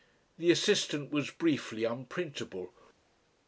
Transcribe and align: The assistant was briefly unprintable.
The 0.39 0.49
assistant 0.49 1.11
was 1.11 1.29
briefly 1.29 1.83
unprintable. 1.83 2.73